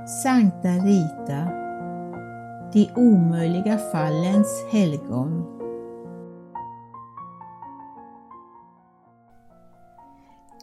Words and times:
Sankta 0.00 0.68
Rita, 0.68 1.50
de 2.72 2.90
omöjliga 2.96 3.78
fallens 3.78 4.64
helgon. 4.70 5.44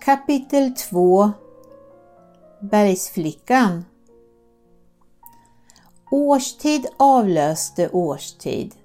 Kapitel 0.01 0.75
2 0.75 1.31
Bergsflickan 2.59 3.85
Årstid 6.11 6.85
avlöste 6.97 7.89
årstid. 7.89 8.75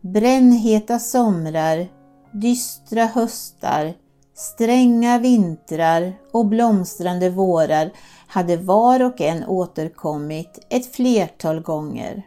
Brännheta 0.00 0.98
somrar, 0.98 1.88
dystra 2.32 3.04
höstar, 3.04 3.94
stränga 4.34 5.18
vintrar 5.18 6.12
och 6.32 6.46
blomstrande 6.46 7.30
vårar 7.30 7.90
hade 8.30 8.56
var 8.56 9.02
och 9.02 9.20
en 9.20 9.44
återkommit 9.44 10.66
ett 10.70 10.94
flertal 10.94 11.60
gånger. 11.60 12.26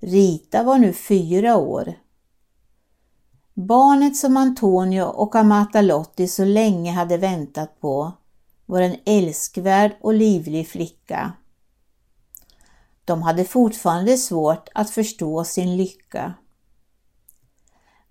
Rita 0.00 0.62
var 0.62 0.78
nu 0.78 0.92
fyra 0.92 1.56
år. 1.56 1.94
Barnet 3.54 4.16
som 4.16 4.36
Antonio 4.36 5.02
och 5.02 5.34
Amata 5.34 5.80
Lotti 5.80 6.28
så 6.28 6.44
länge 6.44 6.92
hade 6.92 7.16
väntat 7.16 7.80
på 7.80 8.12
var 8.66 8.80
en 8.80 8.96
älskvärd 9.06 9.96
och 10.00 10.14
livlig 10.14 10.68
flicka. 10.68 11.32
De 13.04 13.22
hade 13.22 13.44
fortfarande 13.44 14.16
svårt 14.16 14.68
att 14.74 14.90
förstå 14.90 15.44
sin 15.44 15.76
lycka. 15.76 16.34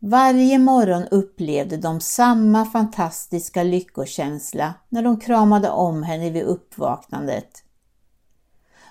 Varje 0.06 0.60
morgon 0.60 1.04
upplevde 1.12 1.78
de 1.78 2.00
samma 2.00 2.66
fantastiska 2.66 3.64
lyckokänsla 3.64 4.74
när 4.90 5.04
de 5.04 5.20
kramade 5.20 5.70
om 5.70 6.04
henne 6.04 6.30
vid 6.30 6.44
uppvaknandet. 6.44 7.64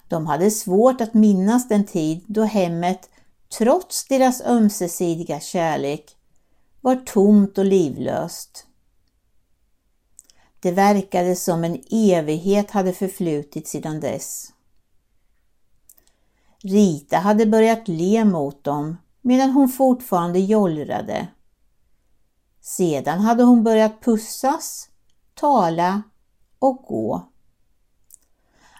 De 0.09 0.27
hade 0.27 0.51
svårt 0.51 1.01
att 1.01 1.15
minnas 1.15 1.69
den 1.69 1.87
tid 1.87 2.25
då 2.27 2.43
hemmet, 2.43 3.11
trots 3.59 4.09
deras 4.09 4.41
ömsesidiga 4.41 5.41
kärlek, 5.41 6.17
var 6.81 6.97
tomt 6.97 7.59
och 7.59 7.65
livlöst. 7.65 8.67
Det 10.61 10.73
verkade 10.73 11.37
som 11.37 11.65
en 11.65 11.83
evighet 11.91 12.71
hade 12.71 12.93
förflutit 12.93 13.69
sedan 13.69 14.01
dess. 14.01 14.53
Rita 16.59 17.17
hade 17.17 17.47
börjat 17.47 17.89
le 17.89 18.25
mot 18.25 18.65
dem 18.65 18.97
medan 19.23 19.51
hon 19.51 19.69
fortfarande 19.69 20.39
jollrade. 20.39 21.27
Sedan 22.61 23.21
hade 23.21 23.43
hon 23.43 23.65
börjat 23.65 24.01
pussas, 24.01 24.89
tala 25.35 26.03
och 26.59 26.77
gå. 26.77 27.29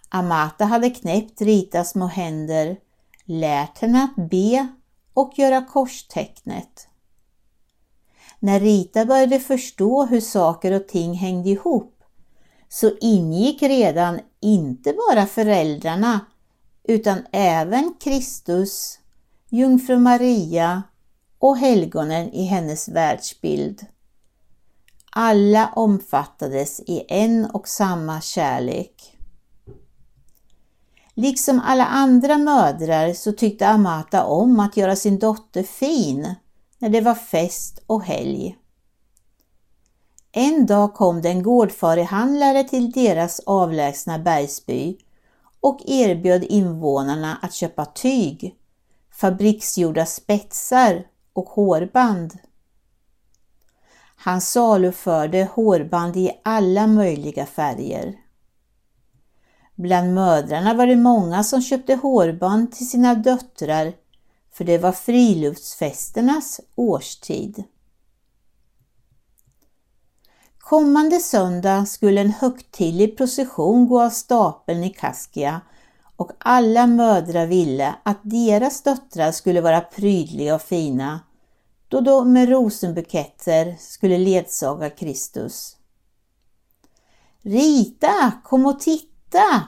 Amata 0.09 0.65
hade 0.65 0.91
knäppt 0.91 1.41
Ritas 1.41 1.91
små 1.91 2.07
händer, 2.07 2.77
lärt 3.25 3.79
henne 3.79 4.05
att 4.05 4.31
be 4.31 4.69
och 5.15 5.33
göra 5.39 5.65
korstecknet. 5.65 6.89
När 8.39 8.61
Rita 8.61 9.05
började 9.05 9.41
förstå 9.41 10.05
hur 10.05 10.21
saker 10.21 10.73
och 10.73 10.89
ting 10.89 11.15
hängde 11.15 11.49
ihop 11.51 12.03
så 12.69 12.91
ingick 13.01 13.63
redan 13.63 14.21
inte 14.41 14.93
bara 14.93 15.27
föräldrarna 15.27 16.21
utan 16.85 17.19
även 17.33 17.95
Kristus, 18.01 18.99
jungfru 19.53 19.99
Maria 19.99 20.83
och 21.39 21.57
helgonen 21.57 22.33
i 22.33 22.45
hennes 22.45 22.89
världsbild. 22.89 23.87
Alla 25.11 25.73
omfattades 25.77 26.81
i 26.81 27.05
en 27.09 27.45
och 27.45 27.69
samma 27.69 28.21
kärlek. 28.21 29.19
Liksom 31.15 31.61
alla 31.65 31.87
andra 31.87 32.39
mödrar 32.39 33.13
så 33.13 33.33
tyckte 33.33 33.69
Amata 33.69 34.25
om 34.25 34.61
att 34.61 34.77
göra 34.77 34.97
sin 34.97 35.19
dotter 35.19 35.63
fin 35.63 36.35
när 36.79 36.89
det 36.89 37.01
var 37.01 37.15
fest 37.15 37.83
och 37.87 38.05
helg. 38.05 38.57
En 40.33 40.67
dag 40.67 40.95
kom 40.95 41.23
det 41.23 41.29
en 41.29 41.43
gårdfarihandlare 41.43 42.65
till 42.65 42.91
deras 42.91 43.41
avlägsna 43.41 44.19
bergsby 44.19 44.97
och 45.61 45.81
erbjöd 45.87 46.45
invånarna 46.45 47.39
att 47.43 47.55
köpa 47.55 47.85
tyg, 47.85 48.57
fabriksgjorda 49.13 50.07
spetsar 50.07 51.07
och 51.33 51.49
hårband. 51.49 52.39
Han 54.17 54.41
saluförde 54.41 55.49
hårband 55.53 56.17
i 56.17 56.41
alla 56.45 56.87
möjliga 56.87 57.47
färger. 57.47 58.19
Bland 59.75 60.15
mödrarna 60.15 60.75
var 60.75 60.87
det 60.87 60.97
många 60.97 61.45
som 61.45 61.63
köpte 61.63 61.95
hårband 61.95 62.73
till 62.73 62.89
sina 62.89 63.15
döttrar 63.15 63.93
för 64.53 64.65
det 64.65 64.79
var 64.79 64.93
friluftsfesternas 64.93 66.61
årstid. 66.75 67.65
Kommande 70.59 71.19
söndag 71.19 71.87
skulle 71.87 72.21
en 72.21 72.31
högtidlig 72.31 73.17
procession 73.17 73.89
gå 73.89 74.03
av 74.03 74.11
stapeln 74.11 74.85
i 74.85 74.91
Kaskia 74.91 75.61
och 76.23 76.33
alla 76.39 76.87
mödrar 76.87 77.47
ville 77.47 77.95
att 78.03 78.19
deras 78.23 78.83
döttrar 78.83 79.33
skulle 79.33 79.61
vara 79.61 79.81
prydliga 79.81 80.55
och 80.55 80.63
fina 80.63 81.21
då 81.89 82.01
de 82.01 82.33
med 82.33 82.49
rosenbuketter 82.49 83.77
skulle 83.79 84.19
ledsaga 84.19 84.91
Kristus. 84.91 85.77
Rita, 87.43 88.33
kom 88.45 88.67
och 88.67 88.81
titta! 88.81 89.67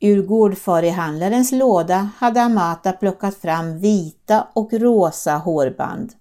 Ur 0.00 0.22
gårdfarihandlarens 0.22 1.52
låda 1.52 2.10
hade 2.16 2.42
Amata 2.42 2.92
plockat 2.92 3.34
fram 3.34 3.78
vita 3.78 4.48
och 4.54 4.72
rosa 4.72 5.32
hårband. 5.32 6.12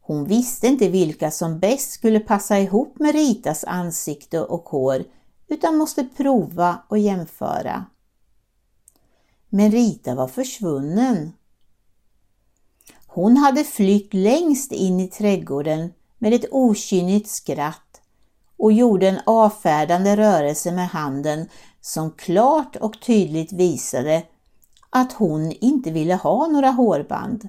Hon 0.00 0.24
visste 0.24 0.66
inte 0.66 0.88
vilka 0.88 1.30
som 1.30 1.58
bäst 1.58 1.92
skulle 1.92 2.20
passa 2.20 2.58
ihop 2.58 2.98
med 2.98 3.14
Ritas 3.14 3.64
ansikte 3.64 4.40
och 4.40 4.68
hår 4.68 5.04
utan 5.48 5.76
måste 5.76 6.04
prova 6.04 6.82
och 6.88 6.98
jämföra. 6.98 7.86
Men 9.48 9.70
Rita 9.70 10.14
var 10.14 10.28
försvunnen. 10.28 11.32
Hon 13.06 13.36
hade 13.36 13.64
flytt 13.64 14.14
längst 14.14 14.72
in 14.72 15.00
i 15.00 15.08
trädgården 15.08 15.92
med 16.18 16.34
ett 16.34 16.44
okynnigt 16.50 17.30
skratt 17.30 18.00
och 18.56 18.72
gjorde 18.72 19.08
en 19.08 19.20
avfärdande 19.26 20.16
rörelse 20.16 20.72
med 20.72 20.88
handen 20.88 21.48
som 21.80 22.10
klart 22.10 22.76
och 22.76 23.00
tydligt 23.00 23.52
visade 23.52 24.22
att 24.90 25.12
hon 25.12 25.52
inte 25.52 25.90
ville 25.90 26.14
ha 26.14 26.46
några 26.46 26.70
hårband. 26.70 27.48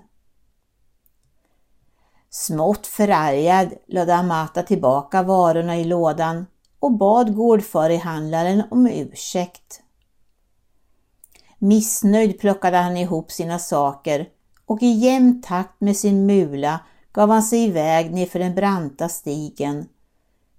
Smått 2.29 2.87
förargad 2.87 3.73
lade 3.87 4.15
Amata 4.15 4.63
tillbaka 4.63 5.23
varorna 5.23 5.77
i 5.77 5.83
lådan 5.83 6.45
och 6.79 6.97
bad 6.97 7.35
gårdfarihandlaren 7.35 8.63
om 8.71 8.87
ursäkt. 8.87 9.81
Missnöjd 11.57 12.39
plockade 12.39 12.77
han 12.77 12.97
ihop 12.97 13.31
sina 13.31 13.59
saker 13.59 14.29
och 14.65 14.81
i 14.81 14.87
jämn 14.87 15.41
takt 15.41 15.81
med 15.81 15.97
sin 15.97 16.25
mula 16.25 16.79
gav 17.11 17.29
han 17.29 17.43
sig 17.43 17.63
iväg 17.63 18.13
nerför 18.13 18.39
den 18.39 18.55
branta 18.55 19.09
stigen 19.09 19.87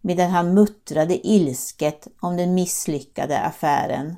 medan 0.00 0.30
han 0.30 0.54
muttrade 0.54 1.26
ilsket 1.26 2.08
om 2.20 2.36
den 2.36 2.54
misslyckade 2.54 3.40
affären. 3.40 4.16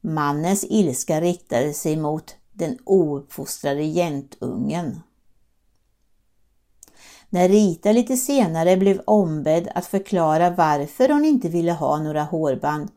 Mannens 0.00 0.64
ilska 0.68 1.20
riktade 1.20 1.74
sig 1.74 1.96
mot 1.96 2.36
den 2.52 2.78
ouppfostrade 2.84 3.82
jäntungen. 3.82 5.00
När 7.34 7.48
Rita 7.48 7.92
lite 7.92 8.16
senare 8.16 8.76
blev 8.76 9.00
ombedd 9.06 9.68
att 9.74 9.86
förklara 9.86 10.50
varför 10.50 11.08
hon 11.08 11.24
inte 11.24 11.48
ville 11.48 11.72
ha 11.72 11.98
några 11.98 12.22
hårband 12.24 12.90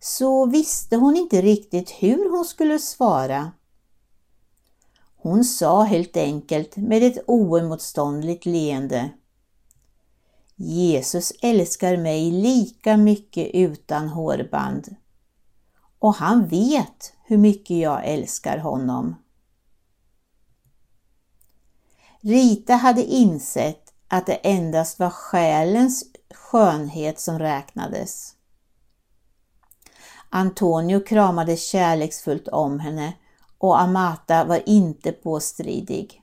så 0.00 0.46
visste 0.46 0.96
hon 0.96 1.16
inte 1.16 1.42
riktigt 1.42 1.90
hur 1.90 2.30
hon 2.30 2.44
skulle 2.44 2.78
svara. 2.78 3.52
Hon 5.16 5.44
sa 5.44 5.82
helt 5.82 6.16
enkelt 6.16 6.76
med 6.76 7.02
ett 7.02 7.18
oemotståndligt 7.26 8.46
leende 8.46 9.10
Jesus 10.56 11.32
älskar 11.42 11.96
mig 11.96 12.30
lika 12.30 12.96
mycket 12.96 13.50
utan 13.54 14.08
hårband 14.08 14.96
och 15.98 16.14
han 16.14 16.46
vet 16.46 17.12
hur 17.24 17.38
mycket 17.38 17.76
jag 17.76 18.06
älskar 18.06 18.58
honom. 18.58 19.14
Rita 22.20 22.74
hade 22.74 23.04
insett 23.04 23.92
att 24.08 24.26
det 24.26 24.34
endast 24.34 24.98
var 24.98 25.10
själens 25.10 26.04
skönhet 26.34 27.20
som 27.20 27.38
räknades. 27.38 28.32
Antonio 30.30 31.00
kramade 31.00 31.56
kärleksfullt 31.56 32.48
om 32.48 32.80
henne 32.80 33.12
och 33.58 33.80
Amata 33.80 34.44
var 34.44 34.62
inte 34.66 35.12
påstridig. 35.12 36.22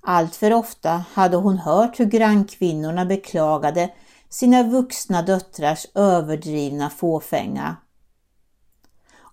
Allt 0.00 0.36
för 0.36 0.52
ofta 0.52 1.04
hade 1.12 1.36
hon 1.36 1.58
hört 1.58 2.00
hur 2.00 2.04
grannkvinnorna 2.04 3.04
beklagade 3.04 3.90
sina 4.28 4.62
vuxna 4.62 5.22
döttrars 5.22 5.86
överdrivna 5.94 6.90
fåfänga. 6.90 7.76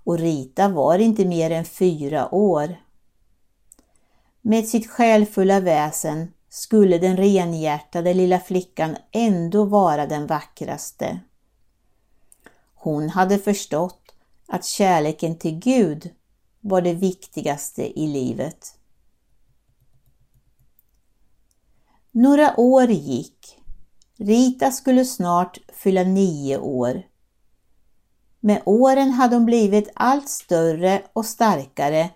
Och 0.03 0.17
Rita 0.17 0.69
var 0.69 0.99
inte 0.99 1.25
mer 1.25 1.51
än 1.51 1.65
fyra 1.65 2.35
år. 2.35 2.75
Med 4.41 4.67
sitt 4.67 4.89
själfulla 4.89 5.59
väsen 5.59 6.33
skulle 6.49 6.97
den 6.97 7.17
renhjärtade 7.17 8.13
lilla 8.13 8.39
flickan 8.39 8.95
ändå 9.11 9.65
vara 9.65 10.05
den 10.05 10.27
vackraste. 10.27 11.19
Hon 12.75 13.09
hade 13.09 13.37
förstått 13.37 14.15
att 14.47 14.65
kärleken 14.65 15.37
till 15.37 15.59
Gud 15.59 16.09
var 16.59 16.81
det 16.81 16.93
viktigaste 16.93 17.99
i 17.99 18.07
livet. 18.07 18.77
Några 22.11 22.59
år 22.59 22.85
gick. 22.85 23.57
Rita 24.17 24.71
skulle 24.71 25.05
snart 25.05 25.57
fylla 25.73 26.03
nio 26.03 26.57
år. 26.57 27.03
Med 28.39 28.61
åren 28.65 29.09
hade 29.09 29.35
hon 29.35 29.45
blivit 29.45 29.91
allt 29.95 30.29
större 30.29 31.01
och 31.13 31.25
starkare 31.25 32.09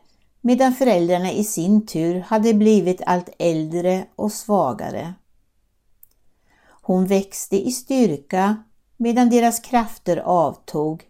medan 0.47 0.73
föräldrarna 0.73 1.31
i 1.31 1.43
sin 1.43 1.85
tur 1.85 2.19
hade 2.19 2.53
blivit 2.53 3.01
allt 3.05 3.29
äldre 3.39 4.05
och 4.15 4.31
svagare. 4.31 5.13
Hon 6.67 7.05
växte 7.05 7.67
i 7.67 7.71
styrka 7.71 8.63
medan 8.97 9.29
deras 9.29 9.59
krafter 9.59 10.17
avtog, 10.17 11.03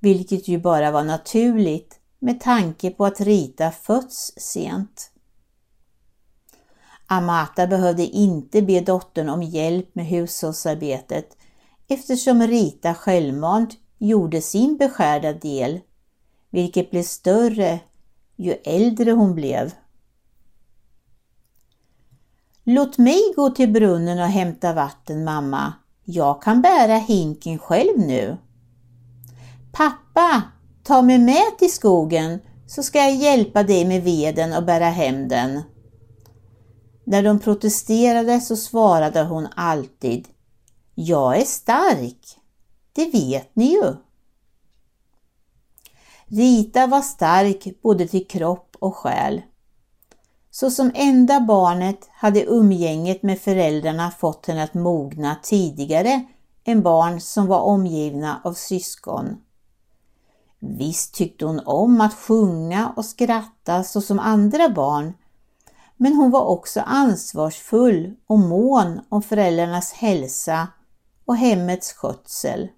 vilket 0.00 0.48
ju 0.48 0.58
bara 0.58 0.90
var 0.90 1.02
naturligt 1.02 2.00
med 2.18 2.40
tanke 2.40 2.90
på 2.90 3.06
att 3.06 3.20
Rita 3.20 3.70
fötts 3.70 4.32
sent. 4.36 5.10
Amata 7.06 7.66
behövde 7.66 8.06
inte 8.06 8.62
be 8.62 8.80
dottern 8.80 9.28
om 9.28 9.42
hjälp 9.42 9.94
med 9.94 10.06
hushållsarbetet 10.06 11.36
eftersom 11.88 12.42
Rita 12.42 12.94
självmant 12.94 13.70
gjorde 13.98 14.40
sin 14.40 14.76
beskärda 14.76 15.32
del, 15.32 15.80
vilket 16.50 16.90
blev 16.90 17.02
större 17.02 17.80
ju 18.42 18.52
äldre 18.64 19.12
hon 19.12 19.34
blev. 19.34 19.72
Låt 22.64 22.98
mig 22.98 23.20
gå 23.36 23.50
till 23.50 23.72
brunnen 23.72 24.18
och 24.18 24.26
hämta 24.26 24.72
vatten 24.72 25.24
mamma. 25.24 25.72
Jag 26.04 26.42
kan 26.42 26.62
bära 26.62 26.96
hinken 26.96 27.58
själv 27.58 27.98
nu. 27.98 28.36
Pappa, 29.72 30.42
ta 30.82 31.02
mig 31.02 31.18
med 31.18 31.58
till 31.58 31.72
skogen 31.72 32.38
så 32.66 32.82
ska 32.82 32.98
jag 32.98 33.14
hjälpa 33.14 33.62
dig 33.62 33.84
med 33.84 34.02
veden 34.02 34.52
och 34.52 34.64
bära 34.64 34.84
hem 34.84 35.28
den. 35.28 35.62
När 37.04 37.22
de 37.22 37.38
protesterade 37.38 38.40
så 38.40 38.56
svarade 38.56 39.22
hon 39.22 39.48
alltid 39.56 40.28
Jag 40.94 41.40
är 41.40 41.44
stark, 41.44 42.38
det 42.92 43.04
vet 43.04 43.56
ni 43.56 43.72
ju. 43.72 43.94
Rita 46.34 46.86
var 46.86 47.00
stark 47.00 47.82
både 47.82 48.08
till 48.08 48.26
kropp 48.26 48.76
och 48.78 48.96
själ. 48.96 49.42
Så 50.50 50.70
som 50.70 50.90
enda 50.94 51.40
barnet 51.40 52.08
hade 52.12 52.44
umgänget 52.44 53.22
med 53.22 53.40
föräldrarna 53.40 54.10
fått 54.10 54.46
henne 54.46 54.62
att 54.62 54.74
mogna 54.74 55.36
tidigare 55.42 56.24
än 56.64 56.82
barn 56.82 57.20
som 57.20 57.46
var 57.46 57.60
omgivna 57.60 58.40
av 58.44 58.52
syskon. 58.52 59.36
Visst 60.58 61.14
tyckte 61.14 61.44
hon 61.44 61.60
om 61.66 62.00
att 62.00 62.14
sjunga 62.14 62.92
och 62.96 63.04
skratta 63.04 63.84
så 63.84 64.00
som 64.00 64.18
andra 64.18 64.68
barn, 64.68 65.14
men 65.96 66.14
hon 66.14 66.30
var 66.30 66.44
också 66.44 66.80
ansvarsfull 66.80 68.14
och 68.26 68.38
mån 68.38 69.00
om 69.08 69.22
föräldrarnas 69.22 69.92
hälsa 69.92 70.68
och 71.24 71.36
hemmets 71.36 71.92
skötsel. 71.92 72.68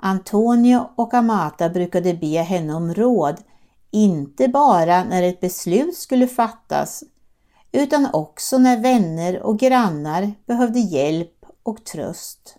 Antonio 0.00 0.88
och 0.96 1.14
Amata 1.14 1.68
brukade 1.68 2.14
be 2.14 2.38
henne 2.42 2.74
om 2.74 2.94
råd, 2.94 3.40
inte 3.90 4.48
bara 4.48 5.04
när 5.04 5.22
ett 5.22 5.40
beslut 5.40 5.96
skulle 5.96 6.26
fattas, 6.26 7.04
utan 7.72 8.08
också 8.12 8.58
när 8.58 8.80
vänner 8.80 9.42
och 9.42 9.58
grannar 9.58 10.32
behövde 10.46 10.78
hjälp 10.78 11.44
och 11.62 11.84
tröst. 11.84 12.56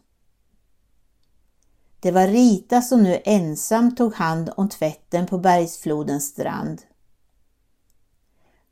Det 1.99 2.11
var 2.11 2.27
Rita 2.27 2.81
som 2.81 3.03
nu 3.03 3.21
ensam 3.25 3.95
tog 3.95 4.13
hand 4.13 4.49
om 4.57 4.69
tvätten 4.69 5.27
på 5.27 5.37
bergsflodens 5.37 6.27
strand. 6.27 6.81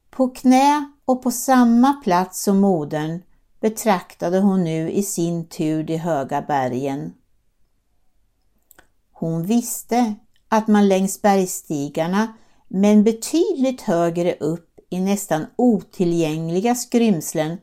På 0.09 0.27
knä 0.29 0.91
och 1.05 1.23
på 1.23 1.31
samma 1.31 1.93
plats 1.93 2.43
som 2.43 2.59
modern 2.59 3.21
betraktade 3.59 4.39
hon 4.39 4.63
nu 4.63 4.91
i 4.91 5.03
sin 5.03 5.47
tur 5.47 5.83
de 5.83 5.97
höga 5.97 6.41
bergen. 6.41 7.13
Hon 9.19 9.43
visste 9.43 10.15
att 10.49 10.67
man 10.67 10.87
längs 10.87 11.21
bergstigarna 11.21 12.33
men 12.67 13.03
betydligt 13.03 13.81
högre 13.81 14.33
upp 14.33 14.79
i 14.89 14.99
nästan 14.99 15.45
otillgängliga 15.55 16.75
skrymslen 16.75 17.57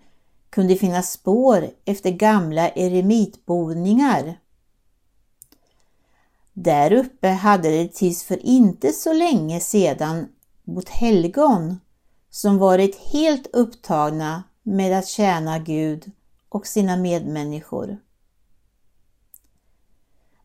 kunde 0.50 0.76
finna 0.76 1.02
spår 1.02 1.70
efter 1.84 2.10
gamla 2.10 2.68
eremitboningar. 2.68 4.40
Där 6.52 6.92
uppe 6.92 7.28
hade 7.28 7.70
det 7.70 7.94
tills 7.94 8.24
för 8.24 8.46
inte 8.46 8.92
så 8.92 9.12
länge 9.12 9.60
sedan 9.60 10.28
bott 10.64 10.88
helgon 10.88 11.80
som 12.30 12.58
varit 12.58 12.96
helt 12.96 13.46
upptagna 13.52 14.42
med 14.62 14.98
att 14.98 15.08
tjäna 15.08 15.58
Gud 15.58 16.12
och 16.48 16.66
sina 16.66 16.96
medmänniskor. 16.96 17.98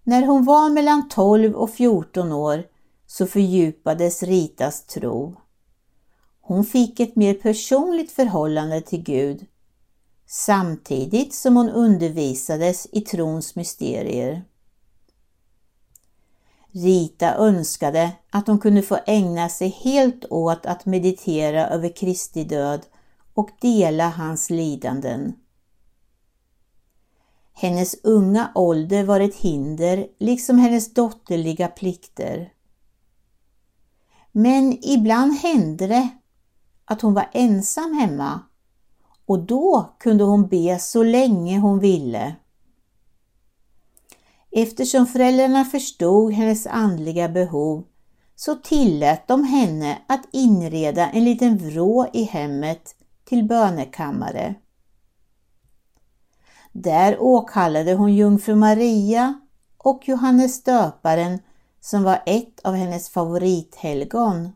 När 0.09 0.25
hon 0.25 0.45
var 0.45 0.69
mellan 0.69 1.09
12 1.09 1.55
och 1.55 1.69
14 1.69 2.31
år 2.31 2.63
så 3.07 3.27
fördjupades 3.27 4.23
Ritas 4.23 4.85
tro. 4.85 5.35
Hon 6.41 6.65
fick 6.65 6.99
ett 6.99 7.15
mer 7.15 7.33
personligt 7.33 8.11
förhållande 8.11 8.81
till 8.81 9.03
Gud 9.03 9.45
samtidigt 10.27 11.33
som 11.33 11.55
hon 11.55 11.69
undervisades 11.69 12.87
i 12.91 13.01
trons 13.01 13.55
mysterier. 13.55 14.43
Rita 16.71 17.35
önskade 17.35 18.11
att 18.29 18.47
hon 18.47 18.59
kunde 18.59 18.81
få 18.81 18.97
ägna 19.05 19.49
sig 19.49 19.69
helt 19.69 20.25
åt 20.29 20.65
att 20.65 20.85
meditera 20.85 21.67
över 21.67 21.95
Kristi 21.95 22.43
död 22.43 22.81
och 23.33 23.49
dela 23.61 24.09
hans 24.09 24.49
lidanden. 24.49 25.33
Hennes 27.61 27.95
unga 28.03 28.51
ålder 28.55 29.03
var 29.03 29.19
ett 29.19 29.35
hinder, 29.35 30.07
liksom 30.19 30.57
hennes 30.57 30.93
dotterliga 30.93 31.67
plikter. 31.67 32.53
Men 34.31 34.77
ibland 34.81 35.33
hände 35.33 35.87
det 35.87 36.09
att 36.85 37.01
hon 37.01 37.13
var 37.13 37.29
ensam 37.33 37.93
hemma 37.93 38.39
och 39.25 39.39
då 39.39 39.95
kunde 39.99 40.23
hon 40.23 40.47
be 40.47 40.79
så 40.79 41.03
länge 41.03 41.59
hon 41.59 41.79
ville. 41.79 42.35
Eftersom 44.51 45.07
föräldrarna 45.07 45.65
förstod 45.65 46.33
hennes 46.33 46.67
andliga 46.67 47.29
behov 47.29 47.85
så 48.35 48.55
tillät 48.55 49.27
de 49.27 49.43
henne 49.43 49.97
att 50.07 50.27
inreda 50.31 51.09
en 51.09 51.23
liten 51.23 51.57
vrå 51.57 52.07
i 52.13 52.23
hemmet 52.23 52.95
till 53.23 53.43
bönekammare. 53.43 54.55
Där 56.81 57.21
åkallade 57.21 57.93
hon 57.93 58.15
jungfru 58.15 58.55
Maria 58.55 59.39
och 59.77 60.07
Johannes 60.07 60.63
döparen 60.63 61.39
som 61.81 62.03
var 62.03 62.23
ett 62.25 62.59
av 62.63 62.73
hennes 62.75 63.09
favorithelgon. 63.09 64.49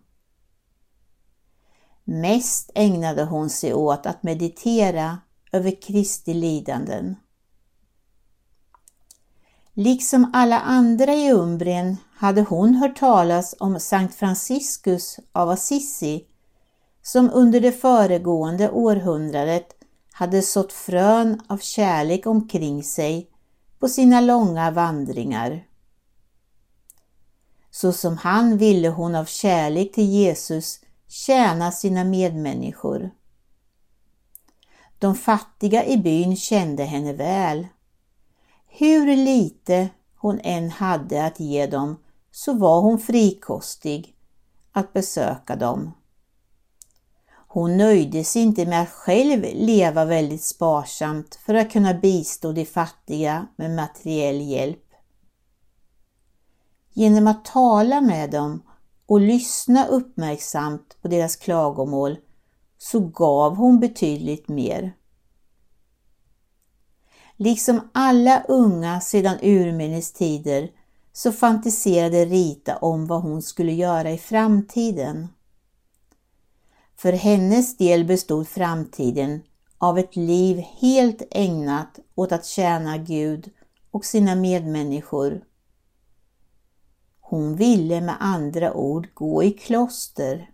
Mest 2.04 2.72
ägnade 2.76 3.24
hon 3.24 3.50
sig 3.50 3.74
åt 3.74 4.06
att 4.06 4.24
meditera 4.24 5.18
över 5.52 5.82
Kristi 5.82 6.34
lidanden. 6.34 7.16
Liksom 9.74 10.32
alla 10.34 10.60
andra 10.60 11.14
i 11.14 11.32
Umbrien 11.32 11.98
hade 12.16 12.42
hon 12.42 12.76
hört 12.76 13.00
talas 13.00 13.56
om 13.60 13.80
Sankt 13.80 14.16
Franciscus 14.16 15.20
av 15.32 15.50
Assisi 15.50 16.26
som 17.02 17.30
under 17.34 17.60
det 17.60 17.72
föregående 17.72 18.70
århundradet 18.70 19.83
hade 20.24 20.42
sått 20.42 20.74
frön 20.74 21.42
av 21.48 21.58
kärlek 21.58 22.26
omkring 22.26 22.84
sig 22.84 23.30
på 23.80 23.90
sina 23.90 24.22
långa 24.22 24.72
vandringar. 24.72 25.68
Så 27.72 27.94
som 27.94 28.18
han 28.18 28.58
ville 28.58 28.90
hon 28.90 29.16
av 29.16 29.26
kärlek 29.26 29.94
till 29.94 30.10
Jesus 30.10 30.80
tjäna 31.08 31.72
sina 31.72 32.04
medmänniskor. 32.04 33.12
De 35.00 35.16
fattiga 35.16 35.86
i 35.86 35.98
byn 35.98 36.36
kände 36.36 36.84
henne 36.84 37.14
väl. 37.14 37.68
Hur 38.68 39.16
lite 39.16 39.90
hon 40.16 40.40
än 40.44 40.70
hade 40.70 41.26
att 41.26 41.40
ge 41.40 41.68
dem 41.68 41.98
så 42.32 42.54
var 42.54 42.82
hon 42.82 43.00
frikostig 43.00 44.16
att 44.72 44.94
besöka 44.94 45.56
dem. 45.56 45.92
Hon 47.54 47.78
nöjde 47.78 48.24
sig 48.24 48.42
inte 48.42 48.66
med 48.66 48.82
att 48.82 48.90
själv 48.90 49.46
leva 49.54 50.06
väldigt 50.06 50.44
sparsamt 50.44 51.36
för 51.46 51.54
att 51.54 51.72
kunna 51.72 51.94
bistå 51.94 52.52
de 52.52 52.66
fattiga 52.66 53.48
med 53.56 53.76
materiell 53.76 54.42
hjälp. 54.42 54.86
Genom 56.94 57.28
att 57.28 57.46
tala 57.46 58.02
med 58.02 58.32
dem 58.32 58.64
och 59.06 59.22
lyssna 59.22 59.88
uppmärksamt 59.88 60.98
på 61.02 61.08
deras 61.08 61.36
klagomål 61.36 62.18
så 62.78 63.00
gav 63.00 63.56
hon 63.56 63.80
betydligt 63.80 64.48
mer. 64.48 64.96
Liksom 67.38 67.90
alla 67.92 68.44
unga 68.48 69.02
sedan 69.02 69.38
urminnes 69.42 70.14
tider 70.14 70.70
så 71.12 71.32
fantiserade 71.32 72.26
Rita 72.26 72.78
om 72.78 73.08
vad 73.08 73.22
hon 73.22 73.42
skulle 73.42 73.74
göra 73.74 74.12
i 74.12 74.18
framtiden. 74.18 75.28
För 76.96 77.14
hennes 77.14 77.78
del 77.78 78.06
bestod 78.06 78.48
framtiden 78.48 79.42
av 79.78 79.98
ett 80.00 80.16
liv 80.16 80.58
helt 80.58 81.22
ägnat 81.32 82.00
åt 82.16 82.32
att 82.32 82.46
tjäna 82.46 82.98
Gud 82.98 83.50
och 83.92 84.06
sina 84.06 84.36
medmänniskor. 84.36 85.44
Hon 87.20 87.56
ville 87.56 88.02
med 88.02 88.16
andra 88.20 88.74
ord 88.74 89.08
gå 89.14 89.44
i 89.44 89.52
kloster. 89.52 90.50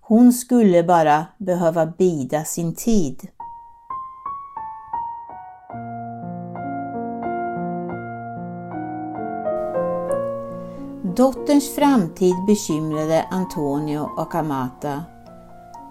Hon 0.00 0.32
skulle 0.32 0.82
bara 0.82 1.26
behöva 1.38 1.86
bida 1.86 2.44
sin 2.44 2.74
tid. 2.74 3.28
Dotterns 11.18 11.74
framtid 11.74 12.34
bekymrade 12.46 13.22
Antonio 13.30 13.98
och 14.16 14.34
Amata. 14.34 15.04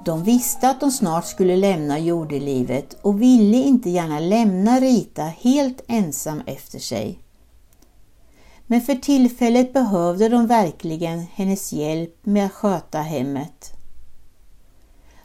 De 0.06 0.24
visste 0.24 0.70
att 0.70 0.80
de 0.80 0.92
snart 0.92 1.26
skulle 1.26 1.56
lämna 1.56 2.00
jordelivet 2.00 2.98
och 3.02 3.22
ville 3.22 3.58
inte 3.58 3.90
gärna 3.90 4.20
lämna 4.20 4.80
Rita 4.80 5.24
helt 5.24 5.82
ensam 5.88 6.42
efter 6.46 6.80
sig. 6.80 7.20
Men 8.68 8.82
för 8.82 8.96
tillfället 8.96 9.74
behövde 9.74 10.30
de 10.30 10.48
verkligen 10.48 11.20
hennes 11.20 11.74
hjälp 11.74 12.26
med 12.26 12.46
att 12.46 12.54
sköta 12.54 13.02
hemmet. 13.02 13.74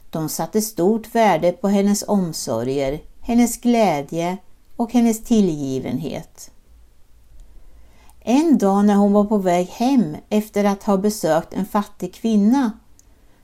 De 0.09 0.29
satte 0.29 0.61
stort 0.61 1.15
värde 1.15 1.51
på 1.51 1.67
hennes 1.67 2.03
omsorger, 2.07 3.01
hennes 3.21 3.57
glädje 3.57 4.37
och 4.75 4.93
hennes 4.93 5.23
tillgivenhet. 5.23 6.51
En 8.25 8.57
dag 8.57 8.85
när 8.85 8.95
hon 8.95 9.13
var 9.13 9.23
på 9.23 9.37
väg 9.37 9.67
hem 9.67 10.17
efter 10.29 10.63
att 10.63 10.83
ha 10.83 10.97
besökt 10.97 11.53
en 11.53 11.65
fattig 11.65 12.13
kvinna 12.13 12.71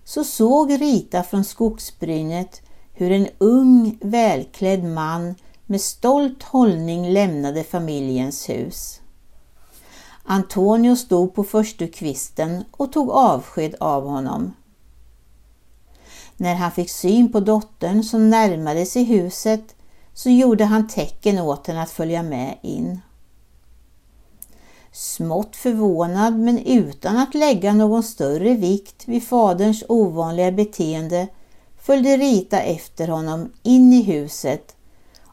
så 0.04 0.24
såg 0.24 0.82
Rita 0.82 1.24
från 1.24 1.44
skogsbrynet 1.44 2.62
hur 2.94 3.12
en 3.12 3.28
ung 3.38 3.98
välklädd 4.02 4.84
man 4.84 5.36
med 5.66 5.82
stolt 5.82 6.44
hållning 6.44 7.10
lämnade 7.10 7.64
familjens 7.64 8.50
hus. 8.50 9.02
Antonio 10.24 10.96
stod 10.96 11.36
på 11.36 11.44
förstukvisten 11.44 12.64
och 12.72 12.92
tog 12.92 13.10
avsked 13.10 13.76
av 13.80 14.08
honom. 14.08 14.54
När 16.38 16.56
han 16.56 16.72
fick 16.72 16.90
syn 16.90 17.32
på 17.32 17.40
dottern 17.40 18.04
som 18.04 18.30
närmade 18.30 18.86
sig 18.86 19.04
huset 19.04 19.76
så 20.14 20.30
gjorde 20.30 20.66
han 20.66 20.88
tecken 20.88 21.40
åt 21.40 21.68
henne 21.68 21.82
att 21.82 21.92
följa 21.92 22.24
med 22.24 22.58
in. 22.62 23.00
Smått 24.92 25.56
förvånad 25.56 26.40
men 26.40 26.58
utan 26.58 27.18
att 27.18 27.36
lägga 27.36 27.74
någon 27.74 28.04
större 28.04 28.54
vikt 28.54 29.08
vid 29.08 29.24
faderns 29.24 29.84
ovanliga 29.88 30.52
beteende 30.52 31.28
följde 31.82 32.18
Rita 32.18 32.62
efter 32.62 33.08
honom 33.08 33.52
in 33.64 33.94
i 33.94 34.02
huset 34.02 34.76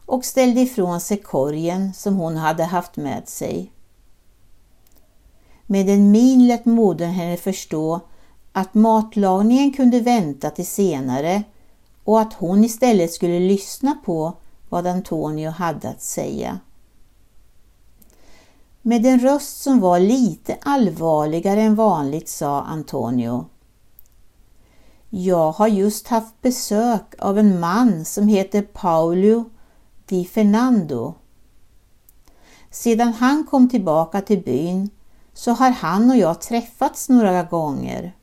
och 0.05 0.25
ställde 0.25 0.61
ifrån 0.61 1.01
sig 1.01 1.17
korgen 1.17 1.93
som 1.93 2.15
hon 2.15 2.35
hade 2.35 2.63
haft 2.63 2.97
med 2.97 3.27
sig. 3.27 3.71
Med 5.65 5.89
en 5.89 6.11
min 6.11 6.47
lät 6.47 6.65
modern 6.65 7.09
henne 7.09 7.37
förstå 7.37 7.99
att 8.51 8.73
matlagningen 8.73 9.73
kunde 9.73 9.99
vänta 9.99 10.49
till 10.49 10.67
senare 10.67 11.43
och 12.03 12.19
att 12.21 12.33
hon 12.33 12.63
istället 12.63 13.13
skulle 13.13 13.39
lyssna 13.39 13.97
på 14.05 14.33
vad 14.69 14.87
Antonio 14.87 15.49
hade 15.49 15.89
att 15.89 16.01
säga. 16.01 16.59
Med 18.81 19.05
en 19.05 19.19
röst 19.19 19.61
som 19.61 19.79
var 19.79 19.99
lite 19.99 20.57
allvarligare 20.61 21.61
än 21.61 21.75
vanligt 21.75 22.29
sa 22.29 22.61
Antonio. 22.61 23.45
Jag 25.09 25.51
har 25.51 25.67
just 25.67 26.07
haft 26.07 26.41
besök 26.41 27.15
av 27.19 27.39
en 27.39 27.59
man 27.59 28.05
som 28.05 28.27
heter 28.27 28.61
Paolo 28.61 29.45
Di 30.05 30.25
Fernando. 30.25 31.13
Sedan 32.71 33.13
han 33.13 33.43
kom 33.43 33.69
tillbaka 33.69 34.21
till 34.21 34.43
byn 34.43 34.89
så 35.33 35.51
har 35.51 35.69
han 35.69 36.09
och 36.09 36.17
jag 36.17 36.41
träffats 36.41 37.09
några 37.09 37.43
gånger. 37.43 38.15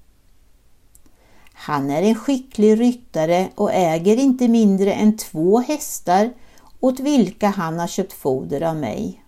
Han 1.53 1.91
är 1.91 2.03
en 2.03 2.15
skicklig 2.15 2.81
ryttare 2.81 3.49
och 3.55 3.73
äger 3.73 4.17
inte 4.17 4.49
mindre 4.49 4.93
än 4.93 5.17
två 5.17 5.59
hästar 5.59 6.33
åt 6.81 7.01
vilka 7.01 7.49
han 7.49 7.79
har 7.79 7.87
köpt 7.87 8.13
foder 8.13 8.61
av 8.61 8.77
mig. 8.77 9.24